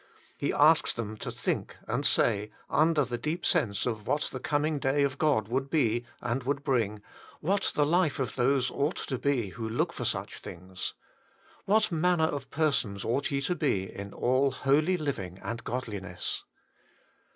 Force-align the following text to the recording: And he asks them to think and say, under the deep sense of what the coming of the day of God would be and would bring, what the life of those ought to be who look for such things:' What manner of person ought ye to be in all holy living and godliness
And 0.01 0.47
he 0.47 0.51
asks 0.51 0.93
them 0.93 1.15
to 1.17 1.29
think 1.29 1.77
and 1.87 2.03
say, 2.07 2.49
under 2.71 3.05
the 3.05 3.19
deep 3.19 3.45
sense 3.45 3.85
of 3.85 4.07
what 4.07 4.29
the 4.31 4.39
coming 4.39 4.77
of 4.77 4.81
the 4.81 4.91
day 4.93 5.03
of 5.03 5.19
God 5.19 5.47
would 5.47 5.69
be 5.69 6.05
and 6.23 6.41
would 6.41 6.63
bring, 6.63 7.03
what 7.39 7.71
the 7.75 7.85
life 7.85 8.17
of 8.17 8.33
those 8.33 8.71
ought 8.71 8.95
to 8.95 9.19
be 9.19 9.49
who 9.49 9.69
look 9.69 9.93
for 9.93 10.03
such 10.03 10.39
things:' 10.39 10.95
What 11.67 11.91
manner 11.91 12.23
of 12.25 12.49
person 12.49 12.97
ought 13.05 13.29
ye 13.29 13.41
to 13.41 13.53
be 13.53 13.93
in 13.93 14.11
all 14.11 14.49
holy 14.49 14.97
living 14.97 15.37
and 15.43 15.63
godliness 15.63 16.45